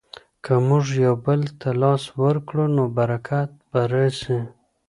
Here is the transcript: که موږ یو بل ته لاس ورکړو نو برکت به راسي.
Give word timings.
که 0.43 0.53
موږ 0.67 0.85
یو 1.05 1.15
بل 1.25 1.41
ته 1.59 1.69
لاس 1.81 2.03
ورکړو 2.23 2.65
نو 2.75 2.83
برکت 2.97 3.49
به 3.71 3.81
راسي. 3.91 4.39